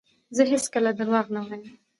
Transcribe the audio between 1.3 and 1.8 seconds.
نه وایم.